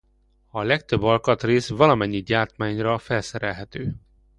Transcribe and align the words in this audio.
A 0.47 0.61
legtöbb 0.63 1.03
alkatrész 1.03 1.69
valamennyi 1.69 2.21
gyártmányra 2.21 2.97
felszerelhető. 2.97 3.95